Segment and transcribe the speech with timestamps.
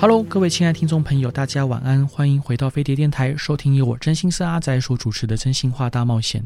[0.00, 6.40] Hello，各位亲爱听众朋友，大家晚安，欢迎回到飞碟电台，收听由我真心是阿仔所主持的《真心话大冒险》。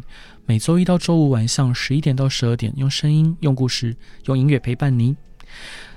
[0.47, 5.15] 每周一到周五晚上十一点到十二点，用声音、用故事、用音乐陪伴你。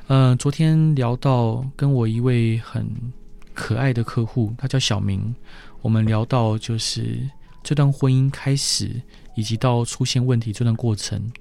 [0.07, 2.85] 嗯、呃，昨天聊到跟我一位很
[3.53, 5.33] 可爱的客户，他叫小明，
[5.81, 7.21] 我们聊到就是
[7.63, 9.01] 这段婚姻开始
[9.33, 11.31] 以及到出现问题这段过程。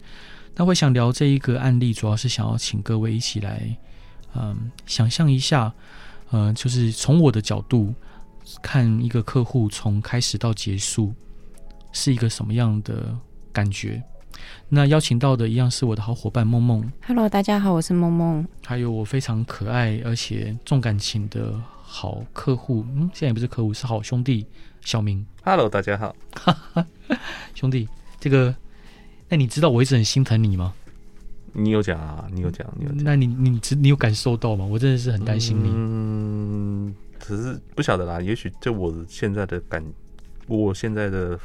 [0.55, 3.77] 那会想聊这一个案例，主要是想要请各位一起来，
[4.37, 5.75] 嗯、想象一下。
[6.35, 7.95] 嗯、呃，就是从我的角度
[8.61, 11.15] 看一个客户从开始到结束
[11.93, 13.17] 是一个什么样的
[13.53, 14.03] 感觉？
[14.69, 16.93] 那邀请到的一样是我的好伙伴梦梦。
[17.07, 18.45] Hello，大家好，我是梦梦。
[18.67, 24.45] 还有我非常可爱而且重感情的好客户，嗯，现在也不是客户，是好兄弟
[24.81, 25.25] 小明。
[25.45, 26.17] Hello，大家好，
[27.55, 28.53] 兄弟，这个，
[29.29, 30.75] 那你知道我一直很心疼你吗？
[31.57, 32.27] 你有讲啊？
[32.33, 32.67] 你有讲？
[32.77, 33.05] 你有讲？
[33.05, 34.65] 那你你你有感受到吗？
[34.65, 35.71] 我真的是很担心你。
[35.73, 38.21] 嗯，只是不晓得啦。
[38.21, 39.83] 也许就我现在的感，
[40.49, 41.39] 我现在的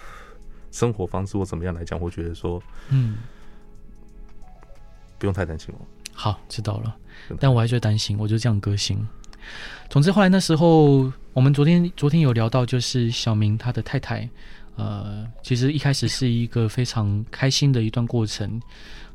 [0.71, 3.17] 生活方式，或怎么样来讲，我觉得说，嗯，
[5.19, 5.85] 不用太担心我。
[6.11, 6.95] 好，知道了。
[7.39, 9.07] 但我还是会担心，我就这样个性。
[9.89, 14.27] 总之，后来那时候，我们昨天昨天有聊到，就是小明他的太太，
[14.75, 18.59] 呃，其实一开始是一个非常开心的一段过程。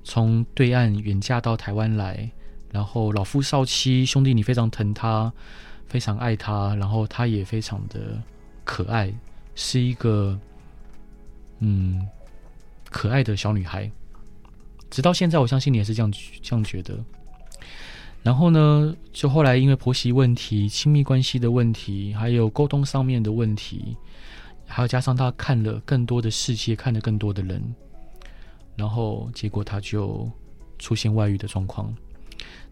[0.05, 2.31] 从对岸远嫁到台湾来，
[2.71, 5.33] 然后老夫少妻，兄弟你非常疼他，
[5.87, 8.23] 非常爱他，然后他也非常的
[8.65, 9.13] 可爱，
[9.55, 10.39] 是一个
[11.61, 12.07] 嗯
[12.91, 13.91] 可爱的小女孩。
[14.91, 16.97] 直到现在，我相信你也是这样这样觉得。
[18.23, 23.97] 然后呢，就后来因为婆媳问题、亲密关系的问题，还有沟通上面的问题，
[24.67, 27.75] 还有加上他看了更多的世界，看了更多的人。
[28.77, 30.31] 然后结果他就
[30.79, 31.95] 出现外遇的状况。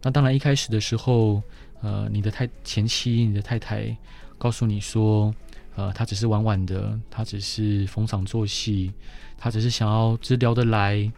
[0.02, 1.42] 那当然一开始的时候，
[1.80, 3.96] 呃，你的太前妻、你的太太
[4.36, 5.32] 告诉你说，
[5.76, 8.92] 呃，他只是玩玩的，他只是逢场作戏，
[9.38, 11.10] 他只是想要只聊得来。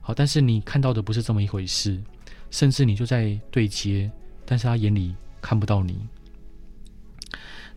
[0.00, 2.02] 好，但是你看到的不是这么一回事，
[2.50, 4.10] 甚至你就在对接，
[4.44, 5.96] 但是他眼里看不到你。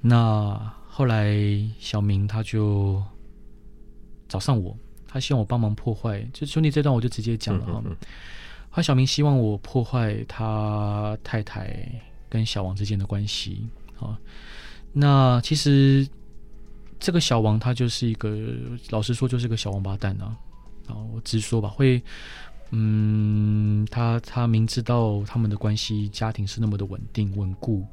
[0.02, 1.36] 那后来
[1.80, 3.02] 小明他就
[4.28, 4.75] 找上我。
[5.16, 7.81] 他希望我帮忙破坏，就兄弟这段我就直接讲了哈。
[8.70, 11.90] 他小明希望我破坏他太太
[12.28, 13.66] 跟小王之间的关系
[13.98, 14.20] 啊。
[14.92, 16.06] 那其实
[17.00, 18.38] 这个小王他就是一个，
[18.90, 20.36] 老实说就是个小王八蛋啊。
[20.90, 22.04] 啊，我直说吧，会，
[22.72, 27.88] 嗯，他他明知道他们的关系家庭是那么的稳定稳固，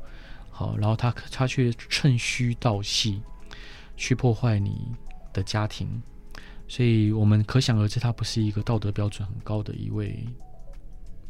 [0.50, 3.22] 好，然后他他却趁虚道细
[3.96, 4.88] 去破坏你
[5.32, 6.02] 的家庭。
[6.68, 10.26] 所以我们可想而知，他不是一个道德标准很高的一位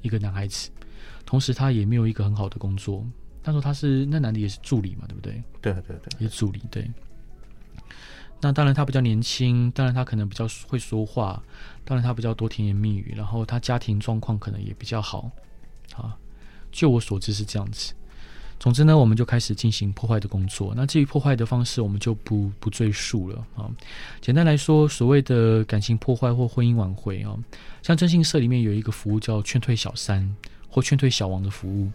[0.00, 0.70] 一个男孩子，
[1.26, 3.04] 同时他也没有一个很好的工作。
[3.42, 5.42] 他说他是那男的也是助理嘛，对不对？
[5.60, 6.62] 对对对，也是助理。
[6.70, 6.88] 对。
[8.40, 11.42] 那当然他比较年轻，当然他可能比较会说话，
[11.84, 15.30] 当然他比较多甜言蜜语，然后他家庭状况可能也比较好
[15.94, 16.16] 啊。
[16.70, 17.94] 就我所知是这样子。
[18.62, 20.72] 总之呢，我们就开始进行破坏的工作。
[20.76, 23.68] 那至于破坏的方式，我们就不不赘述了啊。
[24.20, 27.36] 简单来说，所谓的感情破坏或婚姻挽回啊，
[27.82, 30.32] 像征信社里面有一个服务叫劝退小三
[30.68, 31.90] 或劝退小王的服务。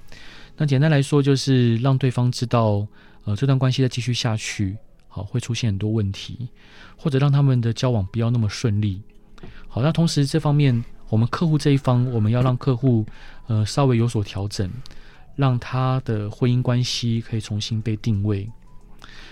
[0.58, 2.86] 那简单来说，就是让对方知道，
[3.24, 4.76] 呃，这段关系再继续下去，
[5.08, 6.50] 好，会出现很多问题，
[6.98, 9.02] 或者让他们的交往不要那么顺利。
[9.70, 13.06] 好，那同时这方面，我们客户这一方，我们要让客户
[13.48, 14.70] 呃稍微有所调整。
[15.38, 18.52] 让他的婚姻关系可以重新被定位。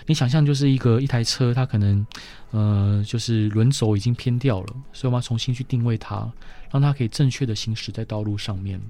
[0.06, 2.06] 你想象就是一个一台车，它可能，
[2.52, 6.32] 呃，就是轮轴已经偏掉了，所以我们要重新去定位它，
[6.70, 8.80] 让它可以正确的行驶在道路上面。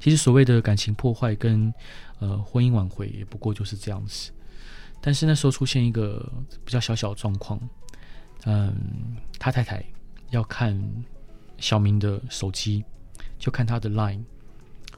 [0.00, 1.72] 其实所谓的感情破坏跟
[2.18, 4.32] 呃婚姻挽回，也不过就是这样子。
[5.02, 6.32] 但是那时候出现一个
[6.64, 7.60] 比较小小的状况，
[8.46, 8.74] 嗯，
[9.38, 9.84] 他太太
[10.30, 10.82] 要看
[11.58, 12.82] 小明的手机，
[13.38, 14.24] 就看他的 Line。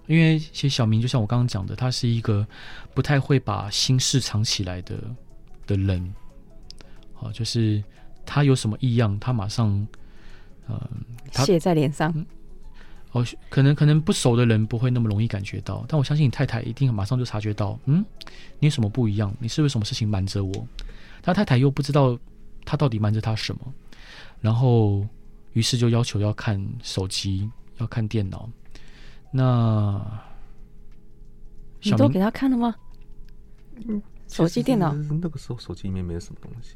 [0.07, 2.47] 因为其实小明就像我刚刚讲的，他是一个
[2.95, 4.97] 不太会把心事藏起来的
[5.67, 6.15] 的人，
[7.13, 7.83] 好，就是
[8.25, 9.87] 他有什么异样，他马上，
[10.67, 10.91] 呃，
[11.45, 12.13] 写在脸上。
[13.13, 18.05] 哦，可能可能不熟的人不会那么容易感觉到，但我相信你太太一定马上就察觉到，嗯，
[18.59, 19.35] 你有什么不一样？
[19.41, 20.69] 你是不是什么事情瞒着我？
[21.23, 22.19] 他太太又不知道
[22.65, 23.75] 他到底瞒着他什么？
[24.41, 25.07] 然后，
[25.55, 28.49] 于是就要求要看手机，要看电脑。
[29.31, 30.01] 那
[31.83, 32.75] 你都给他看了吗？
[33.87, 36.75] 嗯，手机、电脑那个时候手机里面没有什么东西，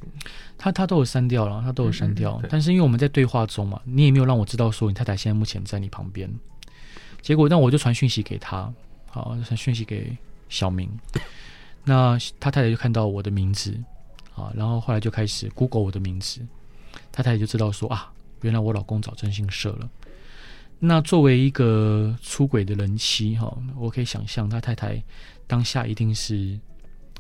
[0.59, 2.39] 他他都有删掉了，他都有删掉。
[2.43, 6.31] 嗯、但是因为我们在对话中嘛，你也没有让我知道说你太太现在目前在你旁边。
[7.23, 8.73] 结果，那我就传讯息给他，
[9.07, 10.17] 好，传讯息给
[10.49, 10.91] 小明。
[11.85, 13.75] 那他太太就看到我的名字，
[14.35, 16.41] 啊，然后后来就开始 Google 我的名字，
[17.11, 18.13] 他太太就知道说啊，
[18.43, 19.91] 原来我老公找征信社了。
[20.83, 25.01] 那作为一个出轨的人妻，哈，我可以想象他太太
[25.47, 26.59] 当下一定是，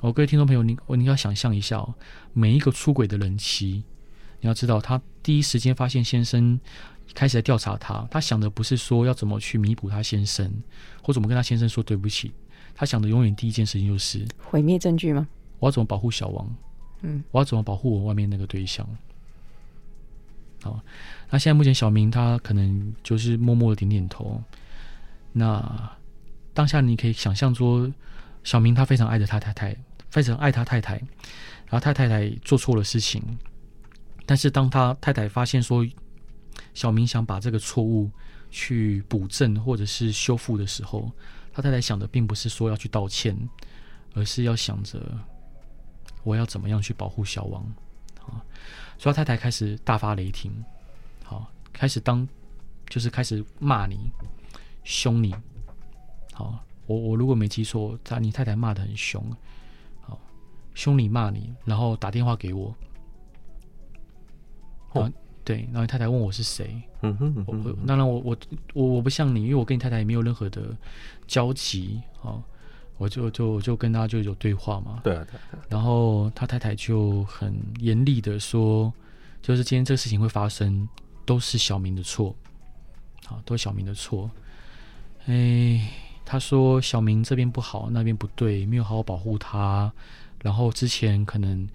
[0.00, 1.94] 我各位听众朋友，你我你要想象一下哦，
[2.32, 3.84] 每一个出轨的人妻，
[4.40, 6.58] 你要知道，他第一时间发现先生
[7.14, 10.50] 开始在调查他，他想的不是说要怎么去弥补他先生，
[11.02, 12.32] 或怎么跟他先生说对不起。
[12.74, 15.28] 他想的永远第一件事情就是毁灭证据吗？
[15.58, 16.56] 我要怎么保护小王？
[17.02, 18.88] 嗯，我要怎么保护我外面那个对象？
[20.62, 20.80] 好，
[21.30, 24.42] 那现在目前小明他可能就是默默的点点头。
[25.32, 25.90] 那
[26.52, 27.90] 当下你可以想象说，
[28.44, 29.76] 小明他非常爱着他太太，
[30.10, 30.94] 非常爱他太太，
[31.66, 33.22] 然后他太太做错了事情，
[34.26, 35.86] 但是当他太太发现说
[36.74, 38.10] 小明想把这个错误
[38.50, 41.10] 去补正或者是修复的时候。
[41.52, 43.36] 他太太想的并不是说要去道歉，
[44.14, 45.00] 而是要想着
[46.22, 47.66] 我要怎么样去保护小王
[48.30, 48.44] 啊！
[48.98, 50.52] 所以他太太开始大发雷霆，
[51.24, 52.26] 好，开始当
[52.88, 54.10] 就是开始骂你、
[54.84, 55.34] 凶你。
[56.32, 59.24] 好，我我如果没记错，他你太太骂的很凶，
[60.00, 60.18] 好，
[60.74, 62.74] 凶你骂你，然后打电话给我。
[64.92, 65.12] 哦。
[65.42, 68.36] 对，然后你太太问我是谁，嗯哼，嗯哼，我当然我我
[68.74, 70.76] 我我不像你，因为我跟你太太也没有任何的
[71.26, 72.38] 交集啊，
[73.00, 78.92] 我就就就跟他就有对话嘛，对啊，对啊，然后他太太就很严厉的说，
[79.40, 80.86] 就是今天这个事情会发生，
[81.24, 82.36] 都是小明的错，
[83.26, 84.30] 啊，都是小明的错，
[85.24, 85.90] 哎，
[86.26, 89.90] 他说小明这边不好，那边不对，没有好好保护他，
[90.42, 91.66] 然后之前可能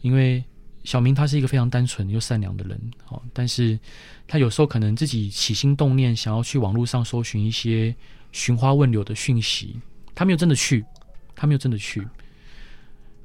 [0.00, 0.42] 因为。
[0.84, 2.78] 小明他是一个非常单纯又善良的人，
[3.08, 3.80] 哦，但是
[4.28, 7.96] 他有时候可能自己起心动念，想要去网络上搜寻一些
[8.32, 9.80] 寻花问柳的讯息，
[10.14, 10.84] 他没有真的去，
[11.34, 12.06] 他没有真的去，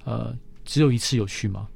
[0.04, 1.68] 呃，只有一次有去吗？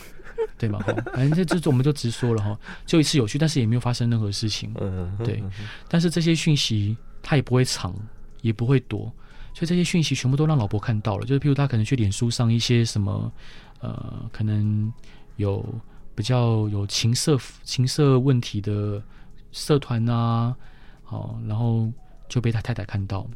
[0.58, 0.78] 对吗？
[1.12, 4.72] 反正这这我们就直说了哈，就一次有去，但是也没有发生任何事情，
[5.18, 5.42] 对。
[5.88, 7.94] 但是这些讯息他也不会藏，
[8.42, 9.12] 也不会躲，
[9.54, 13.32] 所以这些讯息全部都让老婆看到了，就是譬如他可能去脸书上一些什么，
[13.80, 14.92] 呃，可能。
[15.36, 15.66] 有
[16.14, 19.02] 比较有情色情色问题的
[19.50, 20.54] 社团啊，
[21.02, 21.90] 好，然后
[22.28, 23.26] 就被他太太看到，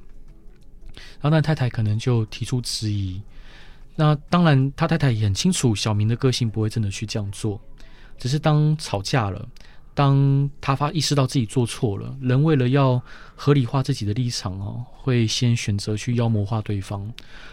[1.21, 3.21] 然后那太太可能就提出质疑。
[3.97, 7.61] 那当然，他太太也很清楚小明的个性不会真的去这样做，
[8.19, 9.49] 只是当吵架了，
[9.95, 13.03] 当他发意识到自己做错了，人为了要
[13.35, 17.13] 合理化自己的立场哦，会先选择去妖魔化对方。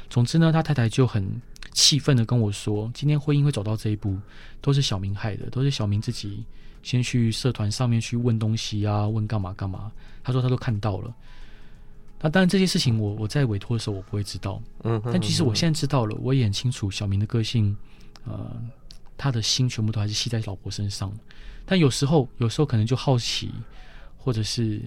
[0.09, 1.41] 总之呢，他太太就很。
[1.71, 4.17] 气愤的跟我说：“今天婚姻会走到这一步，
[4.61, 6.45] 都是小明害的，都是小明自己
[6.81, 9.91] 先去社团上面去问东西啊，问干嘛干嘛。”
[10.23, 11.13] 他说他都看到了。
[12.25, 17.77] 那当然这些事情我我在委托的时候我不会知道，嗯，但其实我现在知道了，我也很清楚小明的个性，
[18.23, 18.51] 呃，
[19.15, 21.13] 他的心全部都还是系在老婆身上。
[21.67, 23.51] 但有时候有时候可能就好奇，
[24.17, 24.81] 或者是，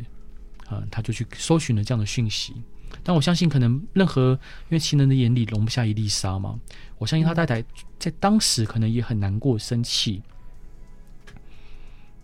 [0.69, 2.57] 呃，他就去搜寻了这样的讯息。
[3.05, 4.33] 但我相信，可能任何
[4.69, 6.59] 因为情人的眼里容不下一粒沙嘛。
[6.99, 7.65] 我相信他太太
[8.01, 10.21] 在当时可能也很难过、生气。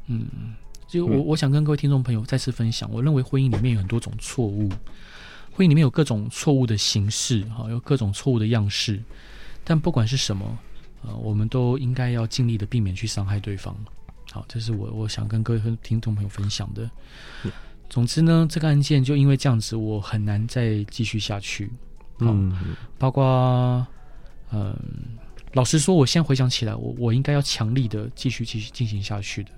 [0.07, 0.57] 嗯，
[0.89, 4.69] 就我我想跟各位听众朋友再次分享，我认为婚姻里面有很多种错误，
[5.57, 9.01] 婚姻里面有各种错误的形式，哈，有各种错误的样式。
[9.63, 10.59] 但不管是什么，
[11.03, 13.75] 呃，我们都应该要尽力的避免去伤害对方。
[14.33, 16.91] 好，这是我我想跟各位听众朋友分享的。
[17.89, 21.71] 总之呢，这个案件就因为这样子，我很难再继续下去。
[22.19, 22.53] 嗯，
[22.99, 23.87] 包括，
[24.51, 24.77] 嗯，
[25.53, 29.51] 老实说，我现在回想起来，我我应该要强力的继续继续进行下去的。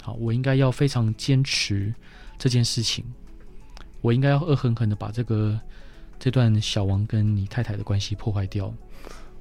[0.00, 1.92] 好，我应该要非常坚持
[2.38, 3.04] 这件事情。
[4.00, 5.58] 我应该要恶狠狠的把这个
[6.18, 8.72] 这段小王跟你太太的关系破坏掉。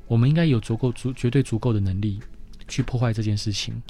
[0.08, 2.20] 我们应该有足够足绝对足够的能力
[2.68, 3.82] 去破坏这件事情。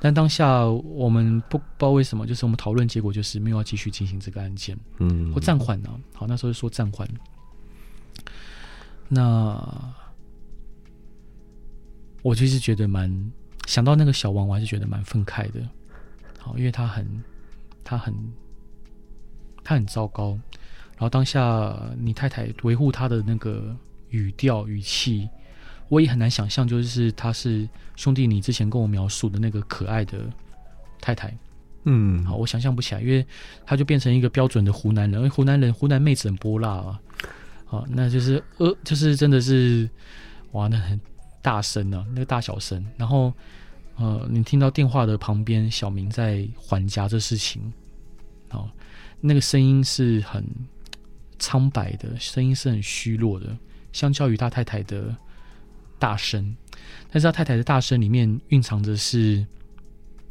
[0.00, 5.90] 但当下我们不不知道为什么，就是我们讨论结果就是没有要继续进行这个案件，嗯，或暂缓呢？
[6.14, 7.08] 好，那时候就说暂缓。
[9.08, 9.60] 那
[12.22, 13.32] 我其实觉得蛮
[13.66, 15.60] 想到那个小王，我还是觉得蛮愤慨的。
[16.38, 17.24] 好，因为他很
[17.82, 18.14] 他很
[19.68, 20.30] 他很糟糕。
[20.96, 23.76] 然后当下你太太维护他的那个
[24.08, 25.28] 语调语气，
[25.88, 30.18] 我也很难想象，就是他是兄弟你之前跟我描述的那个可爱的
[31.02, 31.36] 太太。
[31.84, 33.24] 嗯，好，我想象不起来，因为
[33.66, 37.00] 他就变成一个标准的湖南人，因为湖南人湖南妹子很泼辣啊，
[37.66, 39.88] 好，那就是呃，就是真的是
[40.52, 40.98] 哇，那很
[41.40, 43.32] 大声啊，那个大小声，然后
[43.96, 47.72] 呃，你听到电话的旁边小明在还价这事情，
[48.48, 48.68] 好，
[49.20, 50.44] 那个声音是很
[51.38, 53.56] 苍白的，声音是很虚弱的，
[53.92, 55.16] 相较于他太太的
[55.98, 56.56] 大声，
[57.10, 59.46] 但是他太太的大声里面蕴藏着是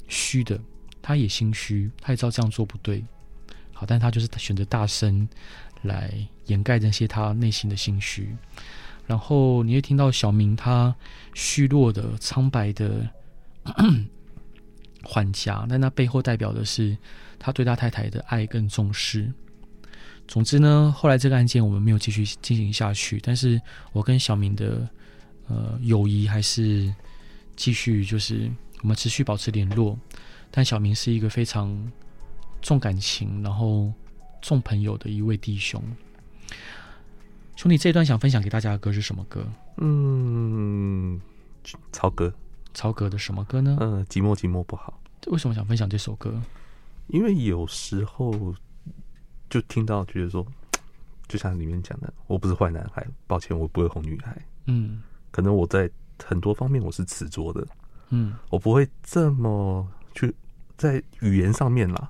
[0.08, 0.60] 虚的。
[1.00, 3.02] 他也心虚，他也知道这样做不对，
[3.72, 5.26] 好，但他就是选择大声
[5.84, 6.14] 来
[6.48, 8.36] 掩盖那些他内心的心虚。
[9.06, 10.94] 然后你会听到小明他
[11.34, 13.10] 虚弱的、苍白的
[15.04, 16.98] 还价，但那背后代表的是
[17.40, 19.32] 他对他太太的爱更重视。
[20.28, 23.62] 总之呢，后来这个案件我们没有继续进行下去，但是
[23.94, 24.88] 我跟小明的
[25.48, 26.94] 呃友谊还是
[27.56, 28.52] 继续，就是
[28.82, 29.98] 我们持续保持联络。
[30.52, 31.92] 但小明是一个非常
[32.62, 33.94] 重感情，然后
[34.42, 35.82] 重朋友的一位弟兄。
[37.56, 39.48] 兄弟，这一段想分享给大家的歌是什么歌？
[39.78, 41.20] 嗯，
[41.92, 42.34] 曹格。
[42.74, 43.78] 曹格的什么歌呢？
[43.80, 45.02] 嗯，寂寞寂寞不好。
[45.28, 46.40] 为什么想分享这首歌？
[47.08, 48.54] 因为有时候
[49.50, 50.46] 就听到觉得说，
[51.28, 54.38] 就像里面讲的，我不是坏男孩，抱歉，我不会哄女孩。
[54.66, 55.90] 嗯，可能我在
[56.24, 57.68] 很多方面我是执着的。
[58.10, 59.88] 嗯，我不会这么。
[60.16, 60.34] 去
[60.76, 62.10] 在语言上面啦，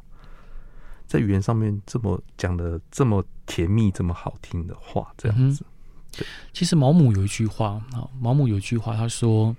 [1.06, 5.66] 在语言上面这么讲的这么甜蜜、这么好听的话，这样子。
[6.13, 9.54] 对，其实毛姆有一句话啊，毛姆有一句话，他说：“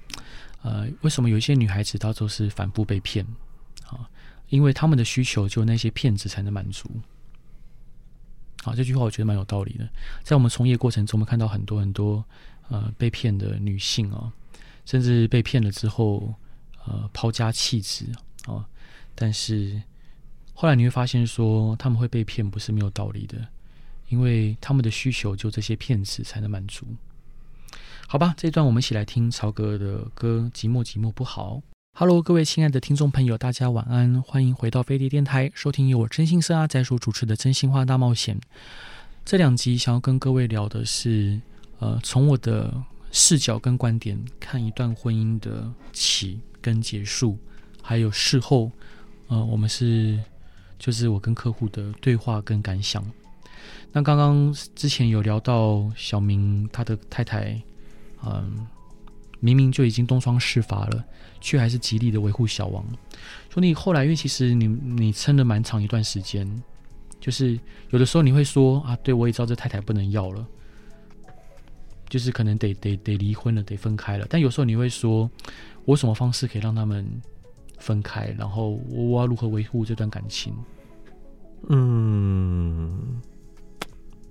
[0.65, 3.48] 呃，为什么有一些女孩子她都是反复被骗啊？
[4.49, 6.89] 因为他们的需求就那些骗子才能满足。”
[8.65, 9.89] 好，这句话我觉得蛮有道理的。
[10.25, 12.25] 在我们从业过程中，我们看到很多很多
[12.69, 14.33] 呃被骗的女性啊，
[14.85, 16.35] 甚至被骗了之后
[16.85, 18.05] 呃抛家弃子。
[18.47, 18.65] 哦，
[19.15, 19.81] 但是
[20.55, 23.47] 后来你会发现，说他们会被骗不是没有道理的，
[24.09, 26.85] 因为他们的需求就这些骗子才能满足。
[28.09, 31.55] 好吧，这一段我们一起来听曹格的歌《寂寞寂寞不好》。
[32.01, 38.37] Hello，各位亲爱的听众朋友，大家晚安，欢迎回到飞碟电台，收听由我真心社阿宅所主持的《真心话大冒险》。
[39.25, 41.41] 这两集想要跟各位聊的是，
[41.81, 42.73] 呃，从我的
[43.11, 47.37] 视角跟观点看一段婚姻的起跟结束。
[47.83, 48.71] 还有事后，
[49.27, 50.23] 呃，我们是
[50.79, 53.05] 就是我跟客户的对话跟感想。
[53.91, 57.61] 那刚刚之前有聊到小明他的太太，
[58.25, 58.69] 嗯、
[59.41, 61.05] 明明就已经东窗事发了，
[61.41, 62.85] 却还是极力的维护小王。
[63.51, 66.47] 兄弟，后来因为其实你你撑了蛮长一段时间，
[67.21, 67.59] 就是
[67.91, 70.47] 有的时候你会说啊，对，我也知道这太太不能要了，
[72.09, 74.27] 就是可能得得得离婚了，得分开了。
[74.29, 75.31] 但有时候你会说，
[75.85, 77.07] 我什么方式可以让他们？
[77.81, 80.53] 分开，然后我我要如何维护这段感情？
[81.69, 83.21] 嗯，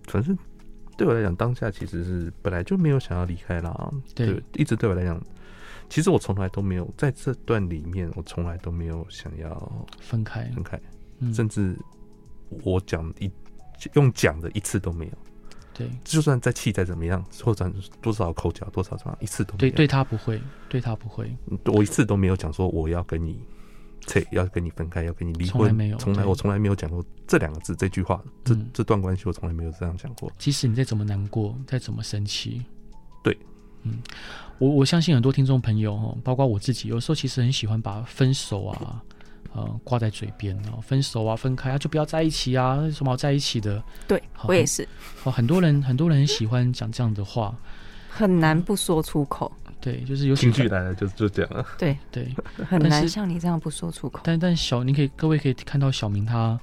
[0.07, 0.37] 反正
[0.97, 3.93] 对我来讲，当下其实是本来就没有想要离开啦。
[4.13, 5.17] 对，对，一直对我来讲，
[5.89, 10.79] 其实我从来都没有在这段里面，我从来都没有想要分开，分开，
[11.19, 11.77] 嗯、甚至
[12.63, 13.31] 我讲一
[13.93, 15.11] 用讲的一次都没有。
[15.73, 19.59] 对，就算再气再怎么样，或者多少口角，多少什么，一次都没有。
[19.59, 21.31] 对，对他不会，对他不会。
[21.65, 23.39] 我一次都没有讲说我要跟你，
[24.31, 25.51] 要跟你分开，要跟你离婚。
[25.51, 30.31] 从来没有，从来我从来没有讲过这两个字，这句话，这这段关系我从来没有这样讲过。
[30.39, 32.65] 即使你再怎么难过，再怎么生气，
[33.23, 33.37] 对，
[33.83, 33.99] 嗯，
[34.59, 39.01] 我我相信很多听众朋友，包括我自己，有时候其实很喜欢把分手啊。
[39.53, 43.81] 呃，挂在嘴边哦，分手啊，分开啊，就不要在一起啊，什么好在一起的？
[44.07, 44.87] 对，我也是。
[45.23, 47.57] 哦，很多人很多人很喜欢讲这样的话，
[48.07, 49.51] 很难不说出口。
[49.81, 51.65] 对，就是有情绪来了就就这样了。
[51.79, 52.29] 对对，
[52.69, 54.19] 很难像你这样不说出口。
[54.23, 56.59] 但但小，你可以各位可以看到小明他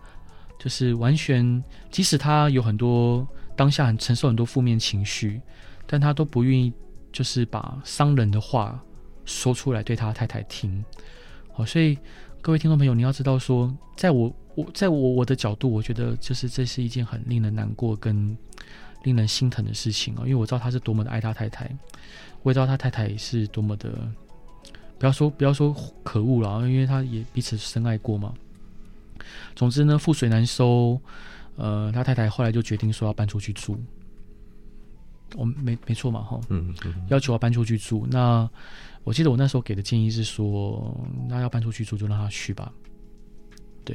[0.56, 5.40] 就是完全，即使他有很多当下很承受很多负面情绪，
[5.84, 6.72] 但他都不愿意
[7.14, 8.78] 就是把伤人的话
[9.24, 10.84] 说出来对他太太听。
[11.50, 11.96] 好，所以。
[12.44, 18.36] 各位听众朋友，你要知道说，在我我在我我的角度，我觉得就是这是一件很令人难过跟
[19.02, 21.74] 令人心疼的事情啊，因为我知道他是多么的爱他太太，
[22.42, 23.88] 我也知道他太太是多么的，
[24.98, 28.34] 不要说不要说可恶了，因为他也彼此深爱过嘛。
[29.56, 31.00] 总之呢，覆水难收，
[31.56, 33.82] 呃，他太太后来就决定说要搬出去住，
[35.36, 36.74] 我没没错嘛，哈，嗯，
[37.08, 38.48] 要求要搬出去住，那。
[39.04, 42.72] 我记得我那时候给的建议是说，那要搬出去住就让他去吧，
[43.84, 43.94] 对，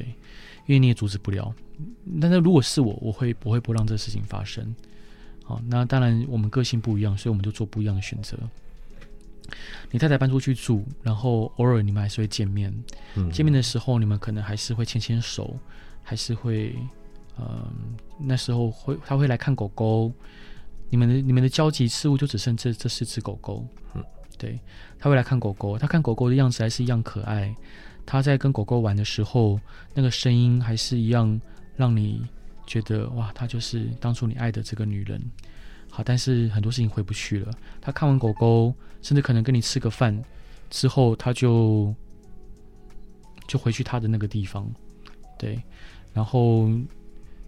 [0.66, 1.52] 因为你也阻止不了。
[2.20, 4.72] 但是如果是我，我会不会不让这事情发生？
[5.42, 8.38] 好，那当然我们个性不一样，所以我们就做不一样的选择。
[9.90, 12.72] 你太太搬出去住，然后偶尔你们还是会见面。
[13.16, 15.58] 嗯，见面的时候你们可能还是会牵牵手，
[16.04, 16.72] 还是会，
[17.36, 17.72] 嗯、呃，
[18.16, 20.12] 那时候会他会来看狗狗。
[20.90, 23.66] 你们的你们的交集事物就只剩这这四只狗狗。
[23.94, 24.04] 嗯，
[24.36, 24.60] 对，
[24.98, 27.54] 他会来看狗狗，他看狗狗的样子还是一样可爱。
[28.04, 29.58] 他在跟狗狗玩的时候，
[29.94, 31.40] 那个声音还是一样
[31.76, 32.26] 让你
[32.66, 35.22] 觉得哇，她就是当初你爱的这个女人。
[35.88, 37.52] 好，但是很多事情回不去了。
[37.80, 40.20] 他看完狗狗，甚至可能跟你吃个饭
[40.70, 41.94] 之后，他就
[43.46, 44.68] 就回去他的那个地方。
[45.38, 45.60] 对，
[46.12, 46.68] 然后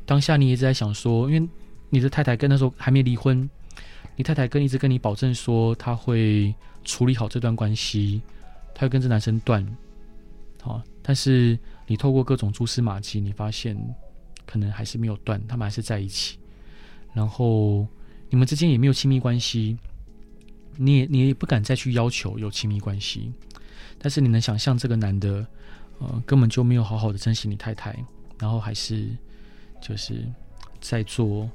[0.05, 1.49] 当下你一直在想说，因为
[1.93, 3.49] 你的太太跟那时候还没离婚，
[4.17, 8.23] 你太太跟一直跟你保证说他会处理好这段关系，
[8.75, 9.65] 他会跟这男生断。
[10.63, 13.77] 好，但是你透过各种蛛丝马迹，你发现
[14.47, 16.39] 可能还是没有断，他们还是在一起，
[17.13, 17.87] 然后。
[18.33, 19.77] 你们之间也没有亲密关系，
[20.79, 23.31] 你也你也不敢再去要求有亲密关系，
[23.99, 25.47] 但是你能想象这个男的，
[25.99, 27.95] 呃，根本就没有好好的珍惜你太太，
[28.39, 29.07] 然后还是
[29.83, 30.25] 就是
[30.81, 31.47] 在做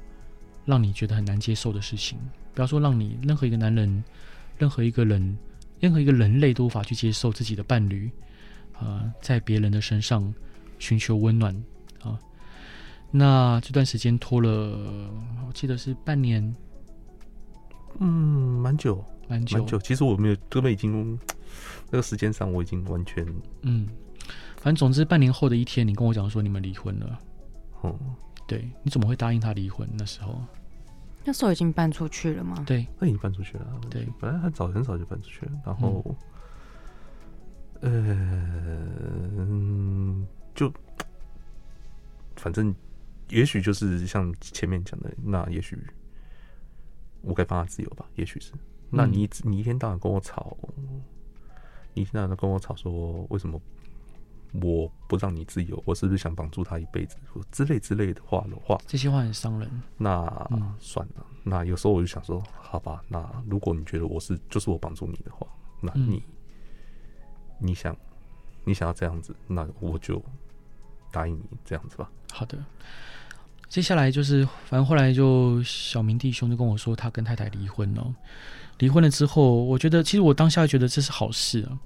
[0.68, 2.18] 让你觉得很难接受的事情。
[2.52, 4.04] 不要说让你任何一个男人，
[4.58, 5.38] 任何一个人，
[5.80, 8.10] 任何一个人类都无法去接受自己的伴侣，
[8.78, 10.32] 呃，在别人的身上
[10.78, 11.54] 寻求温暖
[12.02, 12.18] 啊。
[13.10, 14.50] 那这段时间拖了，
[15.46, 16.54] 我记得是半年。
[18.00, 18.06] 嗯，
[18.60, 19.78] 蛮久，蛮久，蛮久。
[19.78, 21.18] 其实我没有，根本已经
[21.90, 23.26] 那个时间上，我已经完全
[23.62, 23.88] 嗯，
[24.56, 27.18] 反正总之半年后的一天，你跟我讲说你们离婚了。
[27.80, 28.14] 哦、嗯，
[28.46, 29.88] 对，你怎么会答应他离婚？
[29.94, 30.40] 那时候，
[31.28, 32.64] 那时候已经搬出去了吗？
[32.66, 33.80] 对，他已经搬出去了。
[33.90, 35.52] 对，本来很早很早就搬出去了。
[35.62, 36.16] 然后，
[37.82, 37.86] 嗯、
[39.36, 40.72] 呃，就
[42.36, 42.74] 反正
[43.28, 45.78] 也许就是像前面讲的，那也许。
[47.20, 48.52] 我该放他自由吧，也许是。
[48.88, 50.56] 那你、嗯、你一天到晚跟我吵，
[51.92, 53.60] 你一天到晚跟我吵说为什么
[54.52, 55.82] 我不让你自由？
[55.86, 57.16] 我是不是想绑住他一辈子？
[57.52, 59.68] 之类之类的话的话，这些话很伤人。
[59.96, 61.26] 那、嗯、算了。
[61.44, 65.46] 那有时候我就想说，好吧，那如果你觉得我是就是我绑住你的话，
[65.80, 66.22] 那你、嗯、
[67.58, 67.96] 你想
[68.64, 70.22] 你想要这样子，那我就
[71.10, 72.10] 答应你这样子吧。
[72.32, 72.58] 好的。
[73.68, 78.14] 接下来就是，反正后来就小明弟兄就跟我说，他跟太太离婚了。
[78.78, 81.76] 离婚了之后，我觉得其实我当下觉得这是好事啊，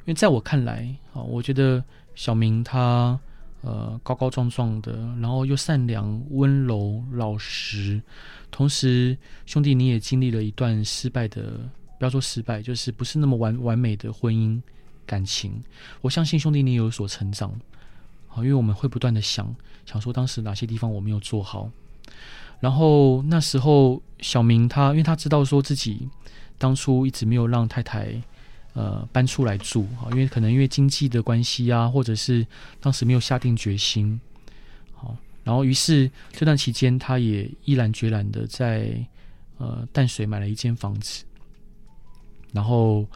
[0.00, 1.82] 因为在我看来啊，我觉得
[2.14, 3.18] 小明他
[3.62, 8.00] 呃高高壮壮的，然后又善良、温柔、老实，
[8.50, 11.58] 同时兄弟你也经历了一段失败的，
[11.98, 14.60] 不要说失败，就是不是那么完完美的婚姻
[15.06, 15.62] 感情。
[16.00, 17.52] 我相信兄弟你有所成长。
[18.28, 21.70] 好，因为我们会不断的想，想说当时哪些地方我没有做好。
[22.60, 26.08] 然后那时候小明他，因为他知道说自己
[26.58, 28.22] 当初一直没有让太太
[28.74, 32.46] 呃搬出来住啊，因为可能因为经济的关系啊，或者是
[32.80, 34.20] 当时没有下定决心。
[34.92, 38.92] 好，然后于是这段期间，他也毅然决然的在
[39.58, 41.24] 呃淡水买了一间房子，
[42.52, 43.06] 然后。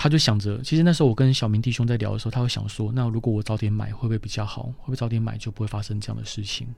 [0.00, 4.62] 他就想着，其实那时候我跟小明弟兄在聊的时候，他会想说：那如果我早点买，会不会比较好？
[4.62, 6.68] 会不会早点买就不会发生这样的事情？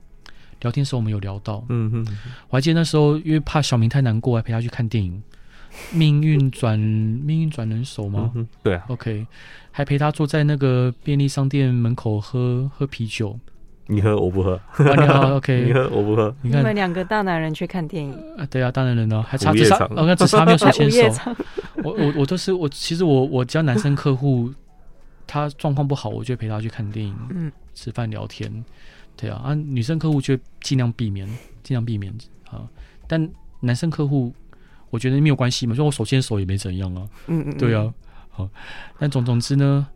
[0.61, 2.17] 聊天时候我们有聊到，嗯哼，
[2.49, 5.13] 我还记得那时候因为怕小明太难过，还陪他去看电影，
[5.91, 8.31] 《命运转命运转人手》吗？
[8.35, 9.25] 嗯、对啊，OK，
[9.71, 13.37] 还陪他坐在那个便利商店门口喝喝啤酒。
[13.87, 15.65] 你喝我不喝，啊、你好， OK。
[15.65, 18.45] 你喝我不喝，你看你们两个大男人去看电影啊？
[18.49, 21.35] 对啊，大男人呢，还差只差，我看只差没有手牵手。
[21.83, 24.53] 我我我都是我，其实我我只要男生客户
[25.27, 28.63] 他状况不好，我就陪他去看电影，嗯，吃饭聊天，
[29.17, 31.27] 对啊啊，女生客户就尽量避免，
[31.61, 32.13] 尽量避免
[32.49, 32.63] 啊。
[33.07, 33.29] 但
[33.59, 34.33] 男生客户
[34.91, 37.91] 我觉得没有关系嘛，就我手牵手也没怎样啊，嗯嗯，对啊，
[38.29, 38.47] 好，
[38.99, 39.87] 但总总之呢，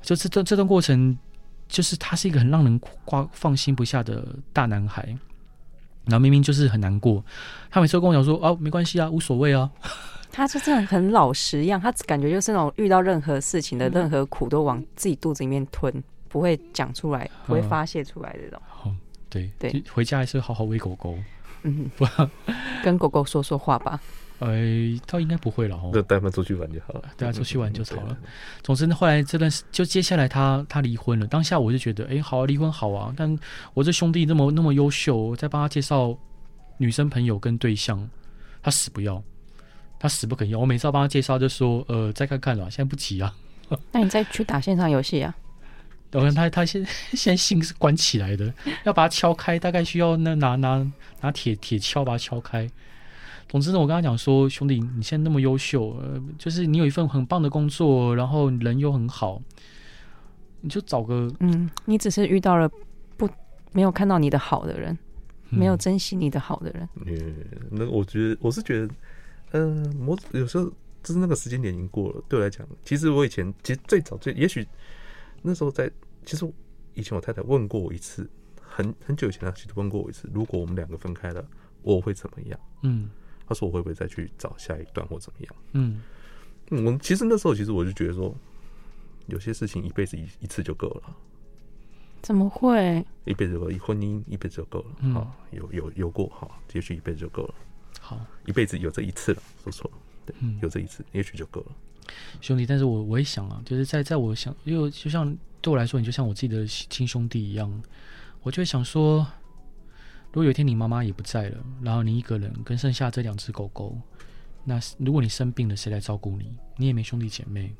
[0.00, 1.18] 就是这这段过程。
[1.68, 5.02] 就是他是一个很让人挂放心不下的大男孩，
[6.04, 7.24] 然后明明就是很难过，
[7.68, 9.68] 他每次都跟我讲说：“哦，没关系啊，无所谓啊。”
[10.30, 15.92] 他就真的很老实一样，他感觉就是那种遇到任何事情的任何苦都往自己肚子里面吞，
[16.28, 18.62] 不会讲出来，不会发泄出来的这种。
[18.84, 18.94] 哦，
[19.28, 21.18] 对对，回家还是好好喂狗狗，
[21.64, 22.06] 嗯， 不
[22.84, 24.00] 跟狗狗说说话吧。
[24.38, 24.54] 呃，
[25.06, 25.90] 倒应该不会了哦。
[25.94, 27.02] 就带他们出去玩就好了。
[27.16, 28.16] 对啊，出去玩就好了。
[28.62, 31.26] 总之呢，后来这段就接下来他他离婚了。
[31.26, 33.14] 当下我就觉得，哎、欸，好啊，离婚好啊。
[33.16, 33.38] 但
[33.72, 36.16] 我这兄弟那么那么优秀，再帮他介绍
[36.76, 38.08] 女生朋友跟对象，
[38.62, 39.22] 他死不要，
[39.98, 40.58] 他死不肯要。
[40.58, 43.34] 我每次要帮他介绍，就说，呃，再看看了，现在不急啊。
[43.90, 45.34] 那你再去打线上游戏啊？
[46.12, 48.52] 我看他他现 现在信是关起来的，
[48.84, 50.86] 要把它敲开，大概需要那拿拿
[51.20, 52.70] 拿铁铁锹把它敲开。
[53.48, 59.40] 总之呢，我跟他讲说，兄弟，你现在那么优秀，呃，就是你有一份很棒的工作，然后人又很好，
[60.62, 62.68] 你就找个，嗯，你只是遇到了
[63.16, 63.28] 不
[63.72, 64.98] 没有看到你的好的人，
[65.50, 66.88] 嗯、没有珍惜你的好的人。
[67.06, 67.36] 嗯，
[67.70, 68.94] 那我觉得我是觉得，
[69.52, 70.64] 嗯、呃，我有时候
[71.04, 72.22] 就是那个时间点已经过了。
[72.28, 74.66] 对我来讲，其实我以前其实最早最也许
[75.42, 75.88] 那时候在，
[76.24, 76.52] 其实
[76.94, 78.28] 以前我太太问过我一次，
[78.60, 81.46] 很很久以前她其实问过我一次，如果我们两个分开了，
[81.82, 82.58] 我会怎么样？
[82.82, 83.08] 嗯。
[83.48, 86.02] 他说：“我会不会再去找下一段或怎么样？”嗯，
[86.70, 88.34] 我其实那时候其实我就觉得说，
[89.26, 91.16] 有些事情一辈子一一次就够了。
[92.22, 93.04] 怎么会？
[93.24, 95.12] 一辈子就够，婚姻一辈子就够了。
[95.12, 97.54] 好，有有有过，好，也许一辈子就够了。
[98.00, 101.66] 好，一辈子有这一次了，说错了，对，有这一次，也许就够了。
[102.40, 107.82] 兄弟，但是我我也想啊，就是在在我想，因为就像对我来说，你就像我自己的亲兄弟一样，
[108.42, 109.24] 我就会想说。
[110.32, 113.96] 如果有一天你妈妈也不在了，然后你一个人跟剩下这两只狗狗，
[114.64, 116.52] 那如果你生病了，谁来照顾你？
[116.76, 117.72] 你也没兄弟姐妹，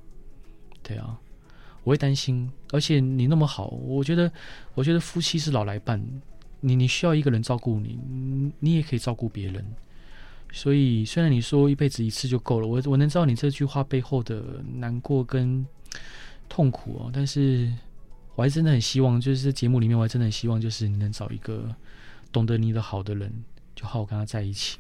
[0.82, 1.18] 对啊，
[1.85, 2.50] 我会担心。
[2.72, 4.32] 而且你那么好，我觉得，
[4.74, 6.02] 我觉得夫妻是老来伴，
[6.61, 7.98] 你你需要一个人照顾你，
[8.59, 9.62] 你也可以照顾别人。
[10.50, 15.66] 所以虽然你说一辈子一次就够了，我我能知道你这句话背后的难过跟
[16.48, 17.70] 痛苦哦，但是
[18.35, 21.68] 我还真的很希望，就是节目里面我还真的很希望，就是你能找一个。
[22.37, 23.33] 懂得你的好的人，
[23.75, 24.77] 就好好跟他在一起。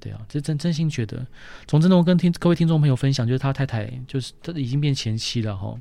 [0.00, 1.26] 对啊，这真真心觉得。
[1.66, 5.78] 总之呢，我跟听各位听众朋友分享，就是他太太，就是他已经变前妻了哈。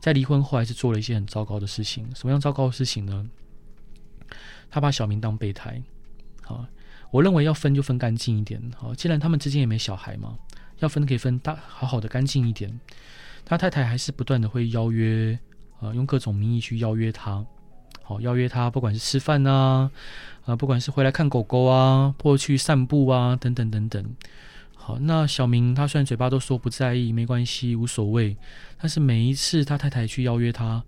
[0.00, 2.04] 在离婚后，还是做了一些很糟糕的事情。
[2.12, 3.30] 什么样糟糕的事情呢？
[4.68, 5.80] 他把小明当备胎。
[6.42, 6.66] 好，
[7.12, 8.60] 我认为要分就分干净一点。
[8.76, 10.36] 好，既然他们之间也没小孩嘛，
[10.80, 12.80] 要分可以分大好好的干净一点。
[13.44, 15.38] 他太太还是不断的会邀约，
[15.78, 17.46] 呃，用各种名义去邀约他。
[18.08, 19.90] 好，邀约他，不管是吃饭啊，
[20.46, 24.02] 啊，不管是回来看狗狗啊，或去散步啊，等等等等。
[24.74, 28.34] 好，那小明他虽然嘴巴都说不在意，没关系，无所谓，
[28.80, 30.82] 但是每一次他太太去邀约他，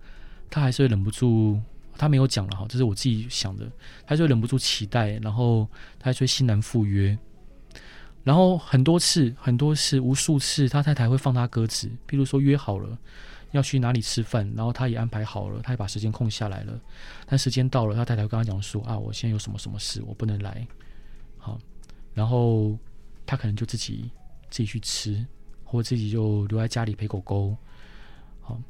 [0.49, 1.61] 他还是会忍不住，
[1.99, 3.71] 他没有讲了哈，这是我自己想的，
[4.07, 7.19] 他就忍不住期待，然后他就会欣然赴约。
[8.25, 12.97] 然后很多次，很多次，无数次，他太太会放他鸽子，譬如说约好了。
[13.53, 16.81] 要去哪里吃饭，然后他也安排好了，他也把时间空下来了。
[17.27, 20.67] 但时间到了，他太太会跟他讲说：“啊，我现在有什么什么事，我不能来。”
[21.37, 21.59] 好，
[22.15, 22.79] 然后
[23.27, 24.11] 他可能就自己
[24.51, 25.27] 自己去吃，
[25.65, 27.57] 或者自己就留在家里陪狗狗。
[28.41, 28.61] 好，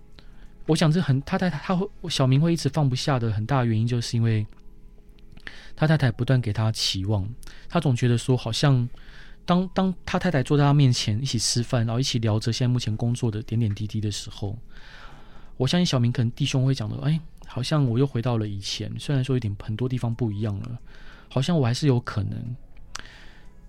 [0.66, 4.46] 我想这很他太太他会小明会一直放不下的很大原因，就是因为
[5.76, 7.28] 他太太不断给他期望，
[7.68, 8.88] 他总觉得说好像。
[9.50, 14.56] 当当他太太坐在他面前一起吃饭，然后一起聊着现在目前工作的点点滴滴的时候，
[15.56, 20.78] 我相信小明可能弟兄会讲的，哎，好像我又回到了以前，虽然说有点很多地方不一样了，
[21.28, 22.38] 好像我还是有可能。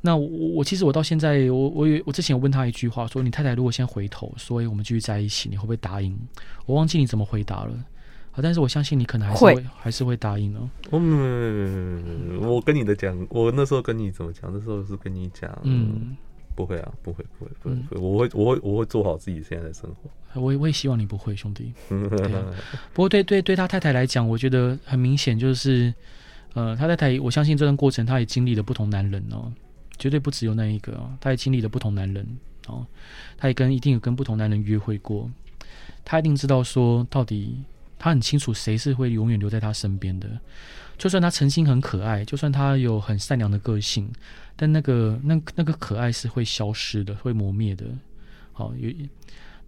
[0.01, 6.15] 那我我其实我到现在，我我有我之前有问他一句话，说你太太如果先回头，说我们继续在一起，你会不会答应？
[6.67, 7.73] 我忘记你怎么回答了。
[8.33, 10.69] 好，但是我相信你可能还是会，会还是会答应哦。
[10.91, 14.49] 嗯，我跟你的讲，我那时候跟你怎么讲？
[14.53, 16.15] 那时候是跟你讲，嗯，
[16.55, 20.39] 不会啊，不会，不会，不会，我会，我会，我会做好自己现在的生活。
[20.39, 21.73] 我也我也希望你不会，兄弟。
[22.93, 25.93] 不过对对对他太太来讲，我觉得很明显就是，
[26.53, 29.51] 呃，他太太，我相信这段过程他也经历了不同男人哦，
[29.97, 32.25] 绝对不只有那一个哦，他也经历了不同男人
[32.67, 32.87] 哦，
[33.35, 35.29] 他也跟一定有跟不同男人约会过，
[36.05, 37.61] 他一定知道说到底。
[38.01, 40.27] 他很清楚谁是会永远留在他身边的，
[40.97, 44.11] 就算他曾经很可爱，就算他有很善良的个性，
[44.55, 47.85] 但那个那那个可爱是会消失的，会磨灭的。
[48.53, 48.91] 好，有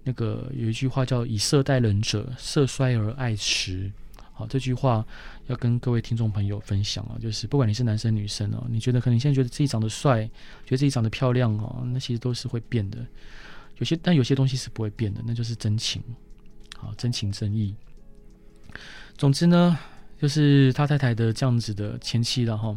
[0.03, 3.91] 那个有一句话叫“以色待人者，色衰而爱弛”。
[4.33, 5.05] 好，这句话
[5.45, 10.25] 要跟各位听众朋友分享啊，就是不管你是男生女生哦，你觉得可能你现在觉得自己长得帅，
[10.65, 12.97] 觉得自己长得漂亮哦，那其实都是会变的。
[13.77, 16.01] 有些但有些东西是不会变的，那就是真情。
[16.75, 17.75] 好，真情真意。
[19.17, 19.78] 总之呢，
[20.19, 22.76] 就是他太太的这样子的前妻了哈，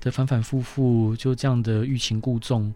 [0.00, 2.72] 的反反复复就这样的欲擒故纵，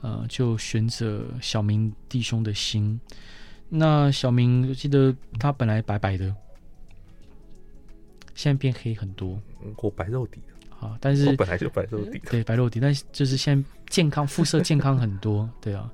[0.00, 2.98] 呃，就悬着小明弟兄的心。
[3.68, 6.34] 那小明我记得他本来白白的，
[8.34, 9.38] 现在变黑很多，
[9.76, 10.40] 我白肉底
[10.80, 15.90] 啊，但是本来就白肉底，对白肉底，但是就是现在健康肤色健康很多，对啊。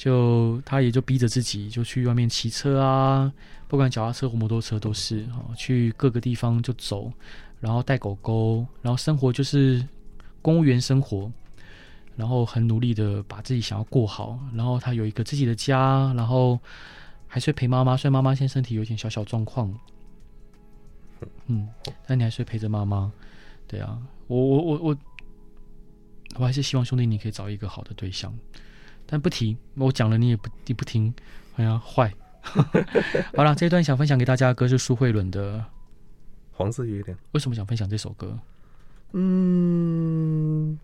[0.00, 3.30] 就他也就逼着自己就去外面骑车啊，
[3.68, 7.12] 不管脚踏车或摩托车都是哈，去各个地方就走，
[7.60, 9.86] 然后带狗狗，然后生活就是
[10.40, 11.30] 公务员生活，
[12.16, 16.58] 然后很努力的把自己想要过好，然后他有一个自己的家，然后
[17.26, 19.70] 还是陪妈妈，虽然妈妈现在身体有点小小状况，
[21.48, 21.68] 嗯，
[22.06, 23.12] 但你还是会陪着妈妈，
[23.68, 24.96] 对啊，我我我我
[26.36, 28.32] 我还是希望兄弟你可以找一个好的对象，
[29.10, 31.12] 但不提，我讲了你也不你不听，
[31.56, 32.14] 哎呀坏。
[33.34, 35.58] 好了，这一段想分享给大家的歌是苏慧伦的
[36.52, 37.18] 《黄色月亮》。
[37.32, 38.38] 为什么想分享这首歌？
[39.12, 40.78] 嗯，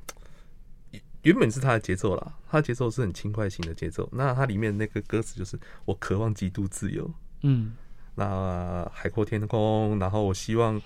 [1.23, 4.09] 原本是他的节奏啦，他的节奏是很轻快型的节奏。
[4.13, 7.09] 那它里面那个歌词就是“我渴望极度自由”。
[7.43, 7.75] 嗯，
[8.17, 10.77] 那海阔天空，然后我希望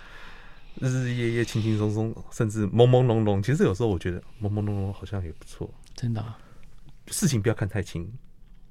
[0.79, 3.42] 日日夜夜轻轻松松，甚至朦朦胧胧。
[3.42, 5.68] 其实有时候我觉得朦朦胧胧好像也不错。
[5.96, 6.38] 真的啊，
[7.09, 8.13] 事情不要看太清。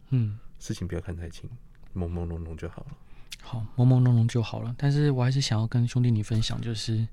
[0.09, 1.49] 嗯，事情不要看太清。
[1.95, 2.97] 朦朦胧胧就好了，
[3.41, 4.75] 好，朦朦胧胧就好了。
[4.77, 7.07] 但是我还是想要跟兄弟你分享，就是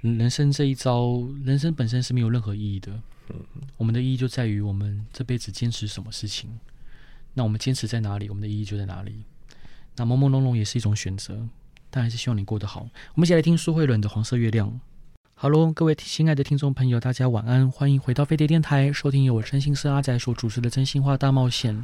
[0.00, 2.92] 人生这一招，人生本身是没有任何意义的。
[3.28, 3.44] 嗯，
[3.76, 6.58] 我们的意义就在于我们这辈子坚持什么事情。
[7.34, 9.22] 那我们坚持在哪里，我们的意义就在哪里。
[9.96, 11.46] 那朦朦胧胧也是一种选择，
[11.90, 12.88] 但还是希望你过得好。
[13.14, 14.68] 我们一起来听苏慧伦的《黄色月亮》。
[15.42, 21.74] 哈喽，各位亲爱的听众朋友，大家晚安，欢迎回到飞碟电台，收听由我真心是阿仔所主持的《真心话大冒险》。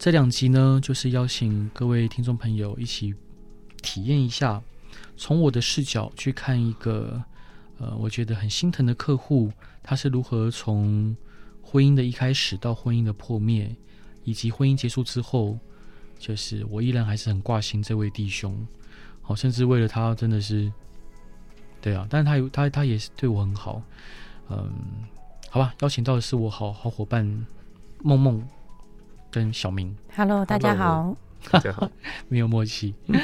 [0.00, 3.14] 这两集呢，就是邀请各位听众朋友一起
[3.80, 4.60] 体验一下，
[5.16, 7.22] 从我的视角去看一个，
[7.78, 11.16] 呃，我觉得很心疼的客户，他是如何从
[11.62, 13.72] 婚姻的一开始到婚姻的破灭，
[14.24, 15.56] 以及婚姻结束之后，
[16.18, 18.66] 就是我依然还是很挂心这位弟兄，
[19.22, 20.72] 好，甚至为了他真的是。
[21.80, 23.80] 对啊，但是他有他他也是对我很好，
[24.48, 24.70] 嗯，
[25.50, 27.46] 好吧，邀请到的是我好好伙伴
[28.02, 28.46] 梦梦
[29.30, 29.96] 跟小明。
[30.14, 31.16] Hello，大家好，
[31.50, 31.88] 大家好，
[32.28, 32.94] 没有默契。
[33.06, 33.20] 嗯、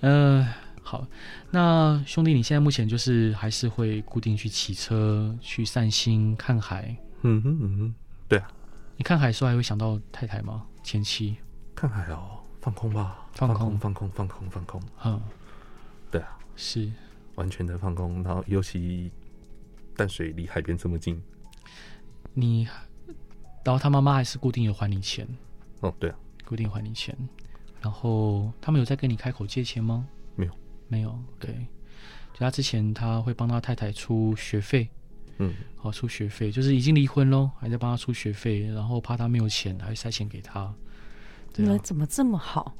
[0.42, 1.06] 呃，好，
[1.50, 6.96] 那兄弟，你现在目前就是还是会固定去骑车去散心看海？
[7.22, 7.94] 嗯哼嗯哼，
[8.28, 8.48] 对啊。
[8.96, 10.64] 你看海的时候还会想到太太吗？
[10.82, 11.36] 前妻？
[11.74, 14.80] 看海哦，放空吧，放空，放空，放空，放空。
[15.04, 15.20] 嗯，
[16.10, 16.90] 对啊，是。
[17.36, 19.10] 完全的放空，然后尤其
[19.94, 21.22] 淡水离海边这么近，
[22.34, 22.68] 你，
[23.64, 25.26] 然后他妈妈还是固定有还你钱，
[25.80, 27.16] 哦，对啊，固定还你钱，
[27.80, 30.06] 然后他们有在跟你开口借钱吗？
[30.34, 30.52] 没有，
[30.88, 31.54] 没有，对，
[32.32, 34.88] 就他之前他会帮他太太出学费，
[35.38, 40.74] 嗯，好出学费，就是已经离婚喽，还在帮他出学费，然后怕他没有钱，还会塞钱给他，
[41.56, 42.74] 你们怎么这么好？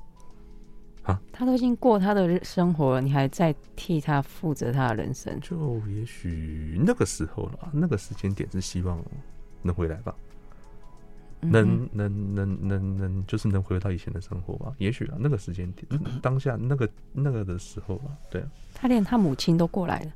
[1.06, 5.38] 啊，他都已经过他的生活了，你还在替他负责他的人生？
[5.40, 9.00] 就也许那个时候了，那个时间点是希望
[9.62, 10.12] 能回来吧，
[11.42, 14.74] 嗯、能能能能能，就是能回到以前的生活吧。
[14.78, 18.50] 也许啊，那个时间点，嗯、当下那个那个的时候吧，对啊。
[18.74, 20.12] 他连他母亲都过来了，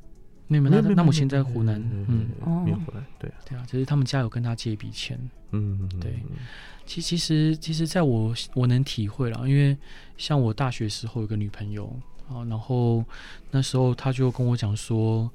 [0.59, 2.29] 没有，那他母亲在湖南，嗯，
[2.65, 5.17] 没有回来，对啊，对啊，就是他们家有跟他借一笔钱，
[5.51, 6.19] 嗯，对。
[6.85, 9.77] 其其实其实，在我我能体会了，因为
[10.17, 11.85] 像我大学时候有个女朋友
[12.27, 13.05] 啊，然后
[13.51, 15.29] 那时候她就跟我讲说，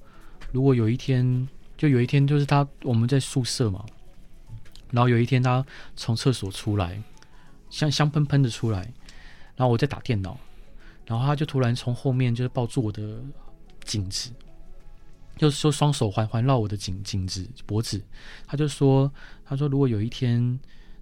[0.52, 1.48] 如果有一天，
[1.78, 3.86] 就有一天就是她我们在宿舍嘛，
[4.90, 7.00] 然后有一天她从厕所出来，
[7.70, 8.80] 香香喷喷的出来，
[9.54, 10.38] 然后我在打电脑，
[11.06, 13.22] 然后她就突然从后面就是抱住我的
[13.84, 14.30] 颈子，
[15.36, 18.02] 就是说双手环环绕我的颈颈子脖子，
[18.46, 19.12] 他就说，
[19.44, 20.58] 他说如果有一天。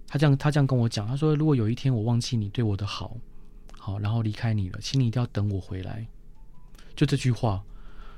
[0.07, 3.17] 他这样，他这样跟我讲，他说：“如果有一天我忘记你对我的好，
[3.75, 6.05] 好，然后离开你了，请你一定要等我回来。”
[6.95, 7.63] 就这句话，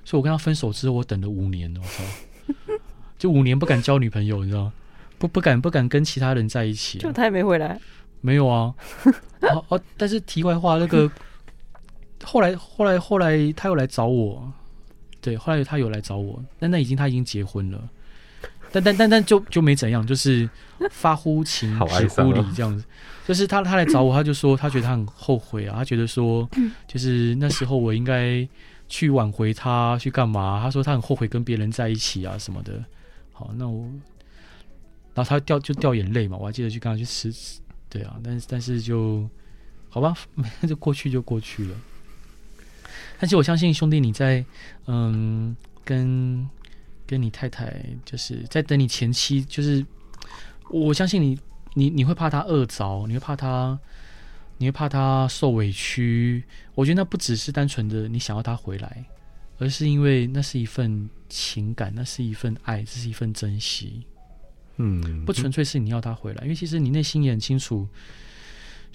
[0.04, 2.04] 所以我跟他分手之后，我等了五年，我操，
[3.18, 4.70] 就五年不敢交女朋友，你知道，
[5.18, 7.00] 不不敢不敢跟其他人在一起。
[7.00, 7.80] 就他也没回来，
[8.20, 8.76] 没有啊。
[9.44, 11.10] 哦哦，但是题外话，那个
[12.22, 14.52] 后来后来后来他又来找我，
[15.28, 17.90] 对，后来他有来找我，但那已经他已经结婚了。
[18.72, 20.50] 但但但但就就没怎样，就是
[20.90, 22.86] 发乎情止乎礼这样子。
[23.28, 26.50] 就是他他来找我，他就说他觉得他很后悔啊，他觉得说
[26.88, 28.48] 就是那时候我应该
[28.88, 30.62] 去挽回他，去干嘛？
[30.64, 32.82] 他说他很后悔跟别人在一起啊什么的。
[33.34, 33.82] 好，那我
[35.14, 37.60] 然后他掉就掉眼泪嘛，我还记得去跟他去吃，
[37.90, 39.30] 对啊，但是但是就
[39.90, 40.16] 好吧，
[40.62, 41.76] 那 就过去就过去了。
[43.20, 44.44] 但是我相信兄弟你在
[44.86, 46.48] 嗯跟。
[47.10, 49.86] 跟你太太就是在等你前妻，就是
[50.70, 51.40] 我相信你，
[51.74, 53.80] 你你会怕他饿着，你会怕他，
[54.58, 56.44] 你会怕他受委屈。
[56.76, 59.06] 我觉得那不只是单纯的你想要他回来，
[59.58, 64.06] 而是因为那是一份情感，那是一份爱，这是一份珍惜。
[64.76, 67.88] 嗯，不纯粹是你要他回来，因为其实你内心也很清楚。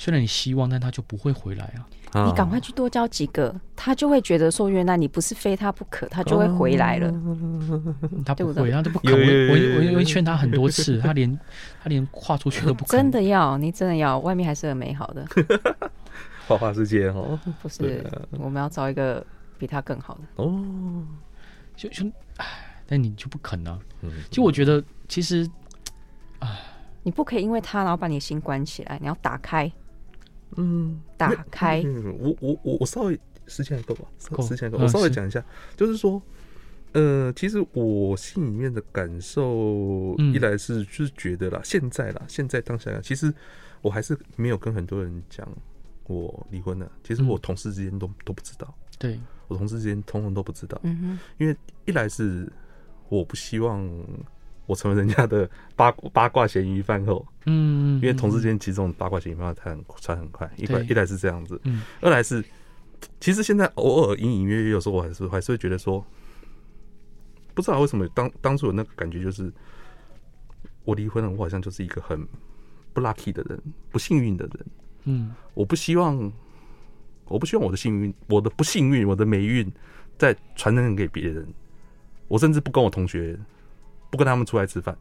[0.02, 1.72] 虽然你希望，但他就不会回来
[2.10, 2.26] 啊！
[2.26, 7.08] 你赶快去多交几个，他就会觉得说，原来你不是非他不可，他就会回来了。
[8.26, 9.12] 他不会，他都不肯。
[9.12, 11.32] 我我我我劝他很多次，他连
[11.80, 12.98] 他连跨出去都不肯。
[12.98, 15.24] 真的要，你真的要，外面还是很美好的。
[16.48, 19.24] 花花世界哦，不是，我们要找一个
[19.56, 21.06] 比他更好的哦。
[21.76, 22.04] 就就
[22.88, 23.78] 但你就不肯呢、啊。
[24.30, 25.48] 其实我觉得，其实，
[26.40, 26.58] 啊，
[27.04, 29.70] 你不可以因为他然后把你心关起来，你要打开。
[30.56, 31.82] 嗯，打开。
[31.82, 34.04] 嗯、我我我我稍微时间还够吧？
[34.42, 35.44] 时间还够，我稍微讲一下，
[35.76, 36.20] 就是说，
[36.92, 43.32] 呃，其实我心里面的感受，一来是就是觉得啦，现在啦，现在当下，其实
[43.80, 45.48] 我还是没有跟很多人讲
[46.06, 46.90] 我离婚了。
[47.02, 48.72] 其实我同事之间都都不知道。
[48.98, 50.78] 对，我同事之间通通都不知道。
[50.82, 52.50] 嗯哼，因为一来是
[53.08, 53.88] 我不希望。
[54.66, 62.42] 我成为人家的八八卦嫌疑犯后，嗯，因为同事间其实这种八卦嫌疑犯他很传很快，一来一来是这样子，嗯，二来是
[63.18, 66.04] 其实现在偶尔隐隐约约有时候我还是还是会觉得说，
[67.54, 69.52] 不知道为什么当当初有那个感觉就是
[70.84, 72.24] 我离婚了，我好像就是一个很
[72.92, 74.66] 不 lucky 的人，不幸运的人，
[75.04, 76.32] 嗯，我不希望
[77.26, 79.70] 我不希望我的幸运，我的不幸运，我的霉运
[80.16, 81.46] 再传染给别人，
[82.28, 83.36] 我甚至不跟我同学。
[84.12, 84.94] 不跟他们出来吃饭，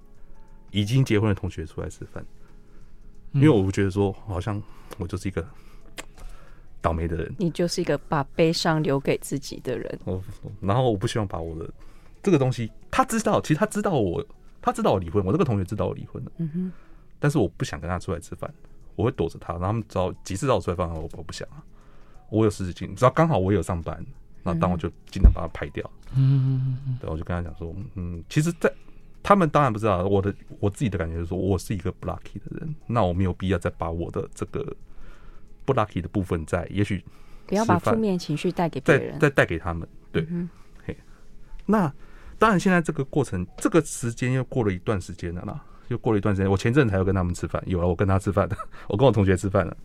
[0.71, 2.25] 已经结婚的同学出来吃饭，
[3.33, 4.63] 因为我觉得说，好像
[4.97, 5.45] 我就是一个
[6.81, 7.35] 倒霉的人。
[7.37, 9.99] 你就是一个把悲伤留给自己的人。
[10.05, 10.23] 我，
[10.61, 11.69] 然后我不希望把我的
[12.23, 14.25] 这个东西，他知道，其实他知道我，
[14.61, 16.31] 他知道我离婚，我这个同学知道我离婚了。
[16.37, 16.71] 嗯哼。
[17.19, 18.49] 但是我不想跟他出来吃饭，
[18.95, 19.51] 我会躲着他。
[19.53, 21.61] 然后他们找几次找我出来饭，我我不想啊。
[22.29, 24.01] 我有事情，只要刚好我有上班，
[24.41, 25.87] 那当我就尽量把它排掉。
[26.15, 28.73] 嗯嗯，对，我就跟他讲说，嗯，其实，在
[29.23, 34.75] 他们当然不知道我的我自己的感觉是说，我是一个不 lucky 的人，那我没有必要再把我的这个
[35.65, 37.03] 不 lucky 的部分在，也许
[37.45, 39.87] 不要把负面情绪带给别人，再再带给他们。
[40.11, 40.49] 对，嗯、
[40.85, 40.97] 嘿，
[41.65, 41.91] 那
[42.39, 46.49] 当然现在这个过程，这个时间又过了一段时间了啦，又过了一段时间。
[46.49, 48.57] 我前阵子才有跟他们吃饭，有了，我跟他吃饭的，
[48.89, 49.77] 我跟我同学吃饭了，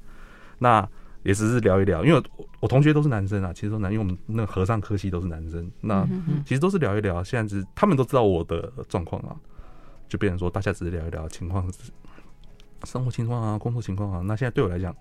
[0.58, 0.88] 那。
[1.26, 2.22] 也只是聊一聊，因为
[2.60, 6.06] 我同学都是男生啊，其实都男，因为我们那个和尚科系都是男生，那
[6.44, 7.22] 其实都是聊一聊。
[7.24, 9.34] 现在是他们都知道我的状况啊，
[10.08, 11.68] 就变成说大家只是聊一聊情况，
[12.84, 14.22] 生活情况啊，工作情况啊。
[14.24, 14.94] 那现在对我来讲，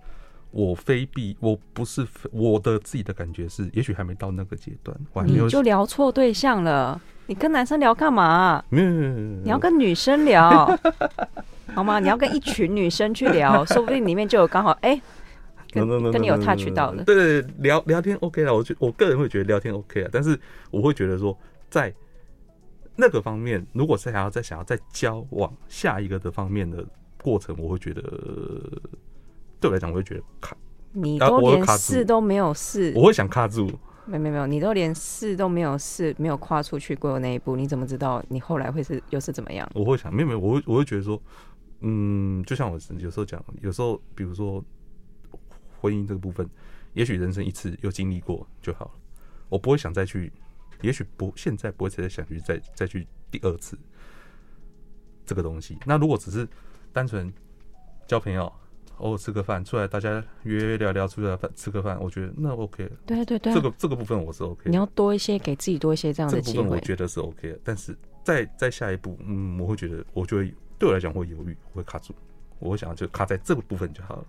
[0.50, 5.44] 我非必，我不是我的自己的感觉是，也许还没到那个阶段，我还没有。
[5.44, 8.24] 你就聊错对象了，你跟男生聊干嘛？
[8.24, 8.66] 啊？
[8.70, 10.76] 没有，你要跟女生聊，
[11.76, 12.00] 好吗？
[12.00, 14.90] 你要跟一群女生去聊，说不定里面就有刚好哎。
[14.96, 15.02] 欸
[15.76, 20.40] 跟跟你有 touch 到的，对对，聊聊天 OK 了，我觉我个人会觉得聊天 OK 啊，但是
[20.72, 21.38] 我会觉得说，
[21.70, 21.94] 在
[22.96, 26.86] 那个方面，如果是想要再想要再交往下一个的方面的
[27.22, 28.02] 过程，我会觉得
[29.60, 30.56] 对我来讲，我会觉得卡，
[30.94, 33.70] 你都连试都没有试，我会想卡住。
[34.06, 39.70] 没没没有，你都连试都没有试，没有跨出去过那一步，你怎么知道你后来会是又是怎么样？
[39.74, 41.22] 我会想，没有没有，我会我会觉得说，
[41.82, 44.64] 嗯，就像我有时候讲，有时候比如说。
[45.86, 46.50] 婚姻这个部分，
[46.93, 48.91] 也许人生一次又经历过就好了。
[49.50, 50.34] 我不会想再去，
[50.82, 53.78] 也许不现在不会再想去再再去第二次
[55.28, 55.78] 这个东西。
[55.86, 56.48] 那如果只是
[56.91, 57.32] 单纯
[58.08, 58.52] 交朋友，
[58.98, 62.89] 偶尔吃个饭，出来大家约约聊聊，出来饭吃个饭，我觉得那 OK。
[63.06, 64.67] 对对对，这个这个部分我是 OK。
[64.67, 67.60] 你要多一些给自己多一些这样的机会，这个部分我觉得是 OK 的。
[67.63, 72.15] 但是再再下一步，嗯，我会觉得，我就会对我来讲会犹豫，会卡住。
[72.58, 74.26] 我会想就卡在这个部分就好了。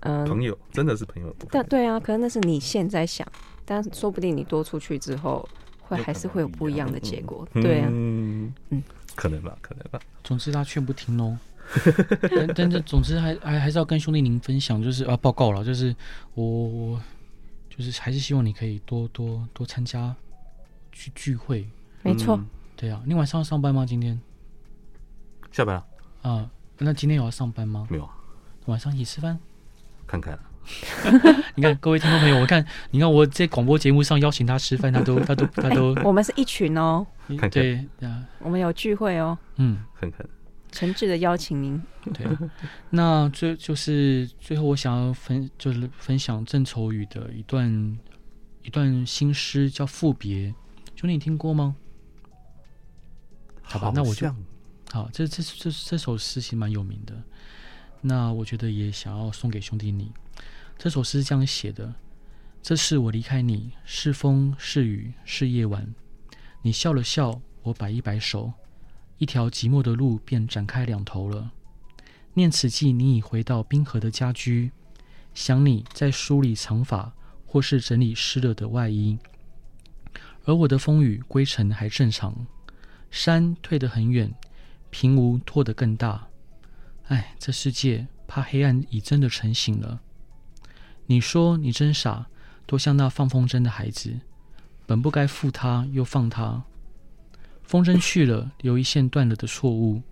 [0.00, 1.34] 嗯，朋友真的是朋友。
[1.50, 3.26] 但对啊，可能那是你现在想，
[3.64, 5.46] 但说不定你多出去之后，
[5.80, 7.46] 会还是会有不一样的结果。
[7.54, 8.82] 对啊，嗯嗯，
[9.14, 10.00] 可能吧，可能吧。
[10.24, 11.38] 总之他劝不听哦。
[12.34, 15.94] 但但是总之还还还是要跟兄弟您分享，就是啊报告了，就是
[16.34, 17.00] 我我
[17.68, 20.14] 就是还是希望你可以多多多参加
[20.90, 21.68] 去聚会。
[22.02, 22.40] 没错。
[22.74, 23.84] 对啊，你晚上要上班吗？
[23.86, 24.18] 今天？
[25.52, 25.86] 下班了。
[26.22, 27.86] 啊，那今天有要上班吗？
[27.90, 28.08] 没有。
[28.66, 29.38] 晚上一起吃饭。
[30.10, 30.36] 看看，
[31.54, 37.50] 你看各位听众朋友，我看你看我在广播节目上邀请他吃饭，他都 他都他都，我们是一群哦，看看。
[37.50, 40.26] 对啊，我们有聚会哦，嗯，看看，
[40.72, 41.80] 诚挚的邀请您。
[42.12, 42.26] 对，
[42.90, 47.98] 那最就是最后我想要分就是分享郑愁予的一段
[48.64, 50.48] 一段新诗，叫《赋别》，
[50.96, 51.76] 兄弟你听过吗？
[53.62, 54.28] 好吧，那我就
[54.90, 57.14] 好，这这这这首诗其实蛮有名的。
[58.02, 60.10] 那我觉得也想要送给兄弟你，
[60.78, 61.94] 这首诗是这样写的：
[62.62, 65.94] 这是我离开你，是风是雨是夜晚，
[66.62, 68.54] 你笑了笑，我摆一摆手，
[69.18, 71.52] 一条寂寞的路便展开两头了。
[72.32, 74.72] 念此际，你已回到冰河的家居，
[75.34, 77.12] 想你在梳理长发，
[77.44, 79.18] 或是整理湿了的外衣，
[80.46, 82.46] 而我的风雨归程还正常，
[83.10, 84.32] 山退得很远，
[84.88, 86.29] 平芜拓得更大。
[87.10, 90.00] 哎，这世界怕黑暗已真的成型了。
[91.06, 92.28] 你说你真傻，
[92.66, 94.20] 多像那放风筝的孩子，
[94.86, 96.62] 本不该负他又放他。
[97.64, 100.02] 风筝去了，留一线断了的错误；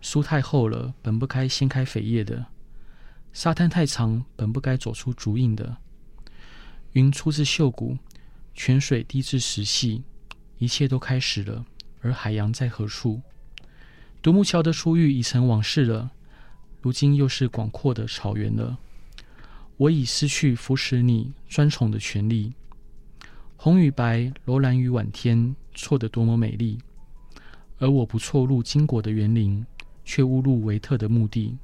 [0.00, 2.44] 书太厚了，本不该掀开扉页的；
[3.32, 5.78] 沙滩太长，本不该走出足印的。
[6.92, 7.98] 云出自秀谷，
[8.54, 10.04] 泉水滴至石隙，
[10.58, 11.66] 一切都开始了。
[12.00, 13.22] 而海洋在何处？
[14.22, 16.12] 独木桥的初遇已成往事了，
[16.80, 18.78] 如今又是广阔的草原了。
[19.76, 22.52] 我已失去扶持你专宠的权利。
[23.56, 26.78] 红与白，楼兰与晚天，错得多么美丽。
[27.78, 29.64] 而我不错入经国的园林，
[30.04, 31.56] 却误入维特的墓地。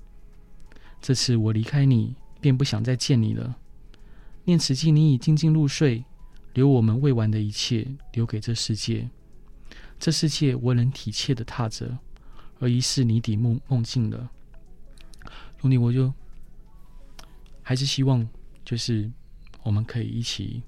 [1.00, 3.56] 这次我离开你，便不想再见你了。
[4.44, 6.04] 念此际，你已静静入睡，
[6.52, 9.08] 留我们未完的一切，留给这世界。
[9.98, 11.98] 这世界我仍体贴的踏着，
[12.60, 14.30] 而疑是你抵梦梦境了。
[15.64, 16.12] 兄弟，我就。
[17.66, 18.28] 还是希望，
[18.62, 19.10] 就是
[19.62, 20.62] 我们可以一起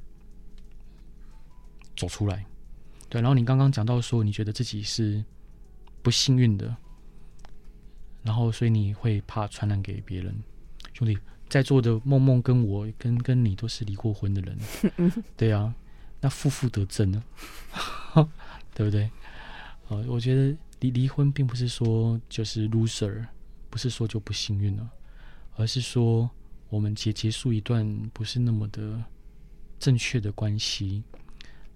[1.94, 2.46] 走出来，
[3.10, 3.20] 对。
[3.20, 5.22] 然后你刚刚讲到说，你觉得自己是
[6.00, 6.74] 不幸运的，
[8.22, 10.34] 然后所以你会怕传染给别人。
[10.94, 11.18] 兄弟，
[11.50, 14.58] 在座的梦梦跟我跟跟你都是离过婚的人，
[15.36, 15.74] 对啊，
[16.22, 17.22] 那负负得正呢，
[18.72, 19.10] 对不对？
[19.88, 23.26] 呃，我觉得离离婚并不是说就是 loser，
[23.76, 24.90] 不是说就不幸运了，
[25.56, 26.30] 而是说。
[26.68, 29.00] 我们结结束一段不是那么的
[29.78, 31.00] 正确的关系，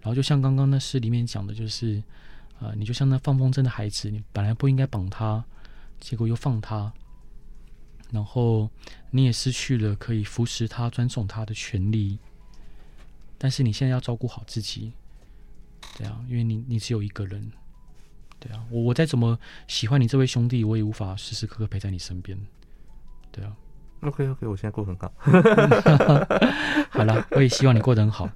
[0.01, 2.03] 然后就像刚刚那诗里面讲的，就是，
[2.59, 5.45] 呃，你就像那放风筝的孩子，你本来不应该绑他，
[6.01, 6.93] 结果又放他，
[8.11, 8.69] 然后
[9.13, 12.19] 你也失去了可以扶持他、尊重他的权利，
[13.39, 14.93] 但是你现在要照顾好自己，
[15.97, 17.53] 对啊，因为你你只有一个人，
[18.41, 19.39] 对啊，我我再怎么
[19.69, 22.37] 喜欢你这位兄弟，我也无法时时刻刻陪在你身边，
[23.31, 23.53] 对啊。
[24.01, 25.13] OK OK，我现在过得很好。
[26.89, 28.27] 好了，我也希望你过得很好。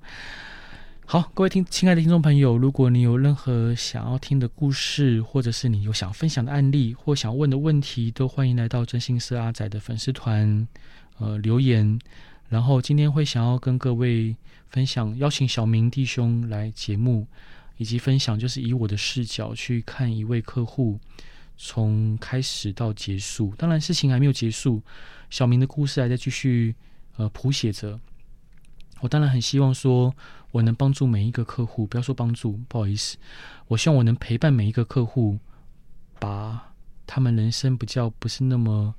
[1.07, 10.69] 好，各位听亲爱的听众朋友，如果你有任何想要听的故事，或者是你有想分享的案例，或想问的问题，都欢迎来到真心社阿仔的粉丝团，
[11.19, 11.99] 呃，留言。
[12.51, 14.37] 然后今天会想要跟各位
[14.69, 17.27] 分享，邀请小明弟兄来节目，
[17.77, 20.99] 以及分享就是以我的视角去看一位客户
[21.57, 23.55] 从开始到结束。
[23.57, 24.83] 当然，事情还没有结束。
[25.31, 26.75] 小明的故事还在继续，
[27.17, 27.99] 呃，谱写着。
[29.01, 30.15] 我当然很希望说，
[30.51, 31.87] 我能帮助每一个客户。
[31.87, 33.17] 不要说帮助，不好意思，
[33.67, 35.39] 我希望我能陪伴每一个客户，
[36.19, 36.73] 把
[37.07, 38.95] 他们人生比较不是那么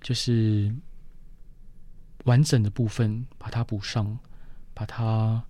[0.00, 0.72] 就是
[2.24, 4.18] 完整的部分，把它补上，
[4.74, 5.42] 把它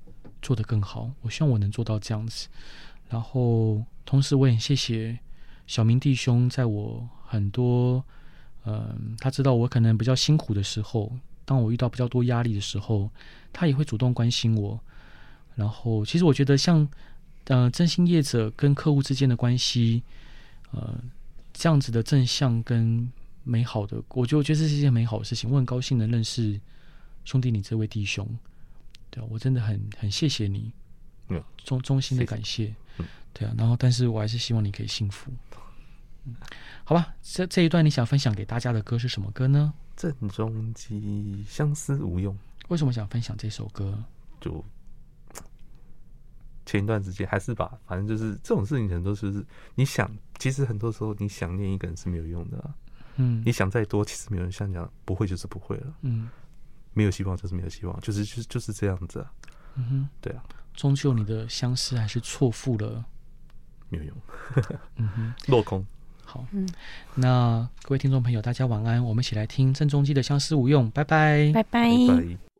[0.42, 1.10] 做得更好。
[1.22, 2.48] 我希望我能做到这样子。
[3.08, 5.18] 然后，同时我也谢谢
[5.66, 8.04] 小明弟兄，在我很多。
[8.64, 11.12] 嗯，他知道我可能比较辛苦的时候，
[11.44, 13.10] 当我遇到比较多压力的时候，
[13.52, 14.78] 他也会主动关心我。
[15.56, 16.88] 然后，其实我觉得像，
[17.46, 20.04] 呃，真心业者跟客户之间的关系，
[20.70, 20.96] 呃，
[21.52, 23.10] 这样子的正向跟
[23.42, 25.50] 美好的，我就觉得这是一件美好的事情。
[25.50, 26.60] 我很高兴能认识
[27.24, 28.24] 兄弟你这位弟兄，
[29.12, 30.72] 对，我真的很很谢谢你，
[31.28, 32.74] 嗯，衷衷心的感谢，
[33.34, 33.54] 对啊。
[33.58, 35.30] 然后，但是我还是希望你可以幸福。
[36.24, 36.34] 嗯，
[36.82, 39.74] 好吧，这这一段你想分享给大家的歌是什么歌呢？
[39.94, 42.34] 郑中基《相思无用》。
[42.68, 44.02] 为什么想分享这首歌？
[44.40, 44.64] 就
[46.64, 49.44] 前一段时间还是吧，反正就是这种事情很多时候是
[49.74, 52.74] 你想，其实很多时候你想念一个人是没有用的啊。
[53.16, 55.94] 嗯，你想再多，其实没有人像你讲，不会就是不会了。
[56.00, 56.30] 嗯，
[56.94, 59.32] 没有希望就是没有希望，就是就是就是这样子啊。
[59.74, 60.42] 嗯哼，对啊，
[60.74, 63.04] 终究你的相思还是错付了，
[63.88, 64.16] 没有用。
[64.96, 65.84] 嗯哼，落空。
[66.24, 66.68] 好，嗯，
[67.14, 69.04] 那各位听众朋友，大家晚安。
[69.04, 71.90] 我们一起来听郑中基的《相思无用》，拜拜，拜拜。
[71.90, 72.51] 拜拜。